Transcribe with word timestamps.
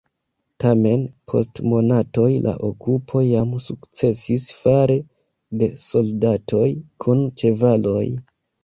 Tamen 0.61 1.03
post 1.31 1.61
monatoj 1.73 2.31
la 2.47 2.55
okupo 2.69 3.23
jam 3.27 3.53
sukcesis 3.69 4.49
fare 4.63 4.97
de 5.63 5.73
soldatoj 5.87 6.69
kun 7.07 7.25
ĉevaloj. 7.45 8.07